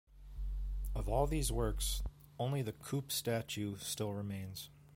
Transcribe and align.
Of 0.95 1.07
all 1.07 1.27
these 1.27 1.51
works, 1.51 2.01
only 2.39 2.63
the 2.63 2.73
Kupe 2.73 3.11
Statue 3.11 3.77
still 3.77 4.13
remains. 4.13 4.71